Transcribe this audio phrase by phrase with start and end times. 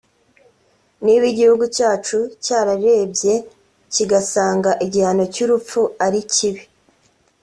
[1.03, 3.33] Niba igihugu cyacu cyarerebye
[3.93, 6.63] kigasanga igihano cy’urupfu ari kibi